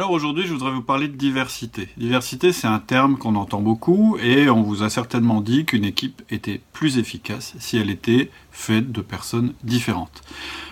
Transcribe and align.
Alors 0.00 0.12
aujourd'hui, 0.12 0.46
je 0.46 0.54
voudrais 0.54 0.72
vous 0.72 0.80
parler 0.80 1.08
de 1.08 1.16
diversité. 1.16 1.90
Diversité, 1.98 2.54
c'est 2.54 2.66
un 2.66 2.78
terme 2.78 3.18
qu'on 3.18 3.34
entend 3.34 3.60
beaucoup 3.60 4.16
et 4.16 4.48
on 4.48 4.62
vous 4.62 4.82
a 4.82 4.88
certainement 4.88 5.42
dit 5.42 5.66
qu'une 5.66 5.84
équipe 5.84 6.22
était 6.30 6.62
plus 6.72 6.96
efficace 6.96 7.52
si 7.58 7.76
elle 7.76 7.90
était 7.90 8.30
faite 8.50 8.92
de 8.92 9.02
personnes 9.02 9.52
différentes. 9.62 10.22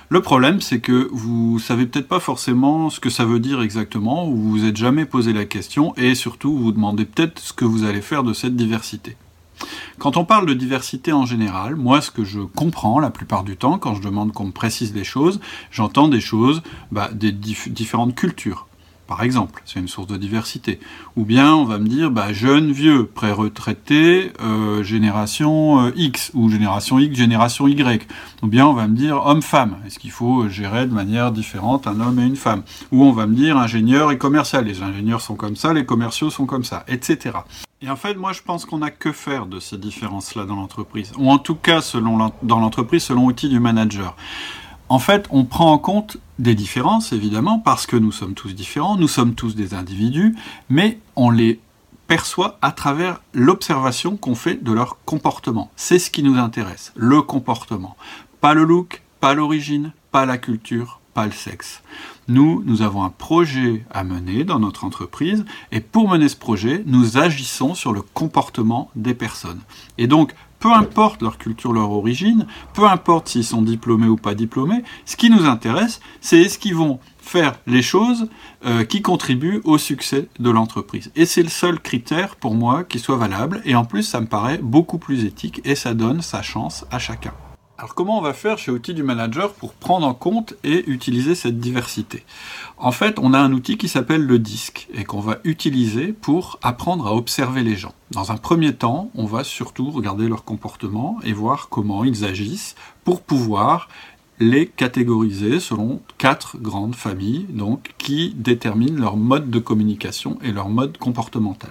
Le 0.09 0.23
problème, 0.23 0.63
c'est 0.63 0.81
que 0.81 1.11
vous 1.13 1.59
savez 1.59 1.85
peut-être 1.85 2.09
pas 2.09 2.21
forcément 2.21 2.89
ce 2.89 3.01
que 3.01 3.11
ça 3.11 3.27
veut 3.27 3.39
dire 3.39 3.61
exactement, 3.61 4.27
ou 4.27 4.35
vous 4.35 4.51
vous 4.51 4.65
êtes 4.65 4.79
jamais 4.79 5.05
posé 5.05 5.35
la 5.35 5.45
question, 5.45 5.95
et 5.99 6.15
surtout 6.15 6.57
vous 6.57 6.63
vous 6.63 6.73
demandez 6.73 7.05
peut-être 7.05 7.39
ce 7.39 7.53
que 7.53 7.67
vous 7.67 7.85
allez 7.85 8.01
faire 8.01 8.23
de 8.23 8.33
cette 8.33 8.57
diversité. 8.57 9.19
Quand 9.99 10.17
on 10.17 10.25
parle 10.25 10.47
de 10.47 10.55
diversité 10.55 11.13
en 11.13 11.27
général, 11.27 11.77
moi 11.77 12.01
ce 12.01 12.11
que 12.11 12.25
je 12.25 12.41
comprends 12.41 12.99
la 12.99 13.11
plupart 13.11 13.45
du 13.45 13.59
temps, 13.59 13.79
quand 13.79 13.95
je 13.95 14.01
demande 14.01 14.33
qu'on 14.33 14.47
me 14.47 14.53
précise 14.53 14.95
les 14.95 15.05
choses, 15.05 15.39
j'entends 15.71 16.09
des 16.09 16.23
choses, 16.23 16.63
bah, 16.93 17.11
des 17.13 17.33
différentes 17.33 18.15
cultures 18.15 18.65
par 19.09 19.23
exemple, 19.23 19.63
c'est 19.65 19.81
une 19.81 19.89
source 19.89 20.07
de 20.07 20.19
diversité. 20.19 20.79
Ou 21.17 21.25
bien 21.25 21.55
on 21.55 21.65
va 21.65 21.79
me 21.79 21.89
dire, 21.89 22.11
bah, 22.11 22.35
jeune, 22.35 22.71
vieux, 22.71 23.07
pré-retraité, 23.07 24.33
euh, 24.43 24.83
génération 24.83 25.87
euh, 25.87 25.93
X, 25.97 26.31
ou 26.35 26.51
génération 26.51 26.99
X, 26.99 27.17
génération 27.17 27.67
Y. 27.67 28.07
Ou 28.43 28.47
bien 28.47 28.67
on 28.67 28.75
va 28.75 28.87
me 28.87 28.95
dire 28.95 29.25
homme-femme. 29.25 29.79
Est-ce 29.87 29.99
qu'il 29.99 30.11
faut 30.11 30.49
gérer 30.51 30.87
de 30.87 30.93
manière 30.93 31.33
différente 31.33 31.87
un 31.87 32.01
homme 32.01 32.21
et 32.21 32.27
une 32.27 32.37
femme? 32.37 32.63
Ou 32.93 33.03
on 33.03 33.13
va 33.13 33.27
me 33.27 33.35
dire 33.35 33.57
ingénieur 33.57 34.13
et 34.13 34.19
commercial. 34.19 34.67
Les 34.67 34.83
ingénieurs 34.83 35.23
sont 35.23 35.37
comme 35.37 35.57
ça, 35.57 35.73
les 35.73 35.87
commerciaux 35.87 36.29
sont 36.29 36.45
comme 36.45 36.65
ça, 36.65 36.85
etc. 36.87 37.39
Et 37.81 37.89
en 37.89 37.97
fait, 37.97 38.15
moi, 38.15 38.33
je 38.33 38.43
pense 38.43 38.67
qu'on 38.67 38.79
n'a 38.79 38.91
que 38.91 39.13
faire 39.13 39.47
de 39.47 39.59
ces 39.59 39.79
différences-là 39.79 40.45
dans 40.45 40.57
l'entreprise, 40.57 41.13
ou 41.17 41.31
en 41.31 41.39
tout 41.39 41.55
cas 41.55 41.81
dans 42.43 42.59
l'entreprise 42.59 43.05
selon 43.05 43.25
outil 43.25 43.49
du 43.49 43.59
manager. 43.59 44.17
En 44.89 44.99
fait, 44.99 45.27
on 45.31 45.45
prend 45.45 45.73
en 45.73 45.79
compte 45.79 46.17
des 46.39 46.55
différences, 46.55 47.13
évidemment, 47.13 47.59
parce 47.59 47.87
que 47.87 47.97
nous 47.97 48.13
sommes 48.13 48.35
tous 48.35 48.55
différents, 48.55 48.97
nous 48.97 49.09
sommes 49.09 49.35
tous 49.35 49.55
des 49.55 49.75
individus, 49.75 50.35
mais 50.71 50.99
on 51.15 51.31
les 51.31 51.61
perçoit 52.07 52.59
à 52.63 52.73
travers 52.73 53.21
l'observation 53.35 54.17
qu'on 54.17 54.35
fait 54.35 54.63
de 54.63 54.73
leur 54.73 54.99
comportement. 55.05 55.71
C'est 55.77 55.99
ce 55.99 56.11
qui 56.11 56.23
nous 56.23 56.39
intéresse, 56.39 56.93
le 56.97 57.21
comportement. 57.21 57.97
Pas 58.41 58.55
le 58.55 58.65
look, 58.65 59.03
pas 59.21 59.35
l'origine, 59.35 59.93
pas 60.11 60.25
la 60.25 60.39
culture, 60.39 61.01
pas 61.13 61.27
le 61.27 61.33
sexe. 61.33 61.83
Nous, 62.29 62.63
nous 62.65 62.81
avons 62.81 63.05
un 63.05 63.11
projet 63.11 63.85
à 63.91 64.05
mener 64.05 64.45
dans 64.45 64.59
notre 64.59 64.85
entreprise 64.85 65.45
et 65.71 65.81
pour 65.81 66.09
mener 66.09 66.29
ce 66.29 66.37
projet, 66.37 66.83
nous 66.87 67.19
agissons 67.19 67.75
sur 67.75 67.93
le 67.93 68.01
comportement 68.03 68.91
des 68.97 69.15
personnes. 69.15 69.61
Et 69.99 70.07
donc, 70.07 70.33
peu 70.61 70.73
importe 70.73 71.23
leur 71.23 71.39
culture, 71.39 71.73
leur 71.73 71.91
origine, 71.91 72.47
peu 72.75 72.87
importe 72.87 73.29
s'ils 73.29 73.45
sont 73.45 73.63
diplômés 73.63 74.09
ou 74.09 74.17
pas 74.17 74.35
diplômés, 74.35 74.83
ce 75.05 75.17
qui 75.17 75.31
nous 75.31 75.47
intéresse, 75.47 76.01
c'est 76.21 76.41
est-ce 76.41 76.59
qu'ils 76.59 76.75
vont 76.75 76.99
faire 77.19 77.59
les 77.67 77.83
choses 77.83 78.29
euh, 78.65 78.85
qui 78.85 79.03
contribuent 79.03 79.61
au 79.65 79.79
succès 79.79 80.29
de 80.39 80.51
l'entreprise. 80.51 81.13
Et 81.15 81.27
c'est 81.27 81.43
le 81.43 81.49
seul 81.49 81.79
critère 81.79 82.37
pour 82.37 82.55
moi 82.55 82.85
qui 82.85 82.99
soit 82.99 83.17
valable, 83.17 83.61
et 83.65 83.75
en 83.75 83.85
plus 83.85 84.03
ça 84.03 84.21
me 84.21 84.27
paraît 84.27 84.59
beaucoup 84.59 84.99
plus 84.99 85.25
éthique, 85.25 85.61
et 85.65 85.75
ça 85.75 85.95
donne 85.95 86.23
sa 86.23 86.43
chance 86.43 86.87
à 86.91 86.99
chacun. 86.99 87.35
Alors 87.81 87.95
comment 87.95 88.19
on 88.19 88.23
va 88.23 88.33
faire 88.33 88.59
chez 88.59 88.73
Outils 88.73 88.93
du 88.93 89.05
Manager 89.05 89.53
pour 89.53 89.73
prendre 89.73 90.05
en 90.05 90.13
compte 90.13 90.55
et 90.65 90.91
utiliser 90.91 91.37
cette 91.37 91.61
diversité? 91.61 92.25
En 92.77 92.91
fait, 92.91 93.21
on 93.21 93.33
a 93.33 93.39
un 93.39 93.53
outil 93.53 93.79
qui 93.79 93.87
s'appelle 93.87 94.27
le 94.27 94.41
disque 94.41 94.89
et 94.93 95.05
qu'on 95.05 95.21
va 95.21 95.39
utiliser 95.45 96.09
pour 96.09 96.59
apprendre 96.61 97.07
à 97.07 97.15
observer 97.15 97.63
les 97.63 97.77
gens. 97.77 97.95
Dans 98.11 98.33
un 98.33 98.37
premier 98.37 98.75
temps, 98.75 99.13
on 99.15 99.27
va 99.27 99.45
surtout 99.45 99.93
regarder 99.93 100.27
leur 100.27 100.43
comportement 100.43 101.21
et 101.23 101.33
voir 101.33 101.69
comment 101.69 102.03
ils 102.03 102.25
agissent 102.25 102.75
pour 103.05 103.23
pouvoir 103.23 103.89
les 104.41 104.67
catégoriser 104.67 105.61
selon 105.61 106.03
quatre 106.19 106.59
grandes 106.59 106.97
familles 106.97 107.47
donc, 107.49 107.95
qui 107.97 108.35
déterminent 108.35 109.01
leur 109.01 109.17
mode 109.17 109.51
de 109.51 109.61
communication 109.61 110.41
et 110.43 110.51
leur 110.51 110.69
mode 110.69 110.99
comportemental. 110.99 111.71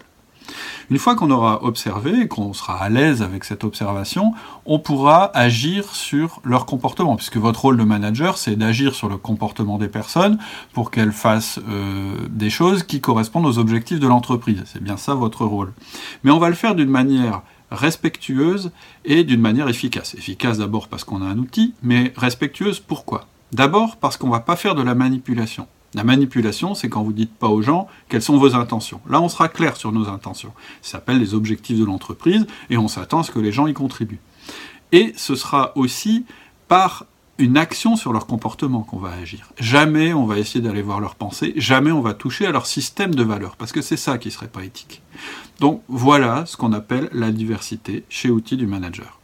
Une 0.90 1.00
fois 1.00 1.16
qu'on 1.16 1.32
aura 1.32 1.64
observé 1.64 2.30
qu'on 2.30 2.54
sera 2.54 2.78
à 2.82 2.88
l'aise 2.88 3.22
avec 3.22 3.44
cette 3.44 3.66
observation, 3.66 4.34
on 4.66 4.80
pourra 4.80 5.36
agir 5.38 5.94
sur 5.94 6.40
leur 6.46 6.66
comportement, 6.66 7.18
puisque 7.18 7.36
votre 7.36 7.62
rôle 7.62 7.78
de 7.78 7.84
manager, 7.84 8.38
c'est 8.38 8.56
d'agir 8.56 8.96
sur 8.96 9.10
le 9.10 9.18
comportement 9.18 9.78
des 9.78 9.90
personnes 9.90 10.38
pour 10.72 10.90
qu'elles 10.90 11.12
fassent 11.12 11.60
euh, 11.68 12.28
des 12.30 12.50
choses 12.50 12.84
qui 12.84 13.02
correspondent 13.02 13.46
aux 13.46 13.60
objectifs 13.60 14.00
de 14.00 14.08
l'entreprise. 14.08 14.64
C'est 14.66 14.82
bien 14.82 14.96
ça 14.96 15.14
votre 15.14 15.46
rôle. 15.46 15.74
Mais 16.24 16.32
on 16.32 16.40
va 16.40 16.48
le 16.48 16.56
faire 16.56 16.74
d'une 16.74 16.90
manière 16.90 17.42
respectueuse 17.70 18.72
et 19.04 19.26
d'une 19.26 19.42
manière 19.42 19.68
efficace. 19.68 20.16
Efficace 20.16 20.58
d'abord 20.58 20.88
parce 20.88 21.04
qu'on 21.04 21.22
a 21.22 21.26
un 21.26 21.38
outil, 21.38 21.74
mais 21.84 22.14
respectueuse 22.16 22.80
pourquoi? 22.80 23.26
D'abord 23.52 23.98
parce 23.98 24.16
qu'on 24.16 24.28
ne 24.28 24.32
va 24.32 24.40
pas 24.40 24.56
faire 24.56 24.74
de 24.74 24.84
la 24.84 24.96
manipulation. 24.96 25.68
La 25.94 26.04
manipulation, 26.04 26.76
c'est 26.76 26.90
quand 26.90 27.04
vous 27.04 27.14
dites 27.14 27.34
pas 27.34 27.48
aux 27.48 27.62
gens 27.62 27.88
quelles 28.10 28.22
sont 28.22 28.38
vos 28.38 28.56
intentions. 28.56 29.02
Là, 29.10 29.22
on 29.22 29.30
sera 29.30 29.48
clair 29.48 29.78
sur 29.78 29.92
nos 29.92 30.10
intentions. 30.10 30.54
Ça 30.82 30.94
s'appelle 30.94 31.20
les 31.20 31.34
objectifs 31.34 31.80
de 31.80 31.86
l'entreprise 31.86 32.46
et 32.70 32.78
on 32.78 32.88
s'attend 32.88 33.20
à 33.20 33.24
ce 33.24 33.32
que 33.32 33.40
les 33.40 33.52
gens 33.52 33.68
y 33.68 33.74
contribuent. 33.74 34.20
Et 34.92 35.14
ce 35.16 35.36
sera 35.36 35.72
aussi 35.76 36.26
par 36.68 37.06
une 37.40 37.58
action 37.58 37.96
sur 37.96 38.14
leur 38.14 38.26
comportement 38.26 38.82
qu'on 38.82 38.98
va 38.98 39.12
agir. 39.12 39.52
Jamais 39.60 40.14
on 40.14 40.26
va 40.26 40.40
essayer 40.40 40.62
d'aller 40.62 40.82
voir 40.82 41.00
leurs 41.00 41.16
pensées, 41.16 41.54
jamais 41.56 41.92
on 41.92 42.02
va 42.02 42.14
toucher 42.14 42.46
à 42.48 42.52
leur 42.52 42.66
système 42.66 43.14
de 43.14 43.24
valeurs, 43.24 43.56
parce 43.58 43.72
que 43.72 43.82
c'est 43.82 43.98
ça 43.98 44.18
qui 44.18 44.32
serait 44.32 44.48
pas 44.48 44.64
éthique. 44.64 45.02
Donc 45.60 45.84
voilà 45.88 46.46
ce 46.46 46.58
qu'on 46.58 46.74
appelle 46.74 47.10
la 47.14 47.32
diversité 47.32 48.04
chez 48.10 48.30
Outils 48.30 48.58
du 48.58 48.66
Manager. 48.66 49.17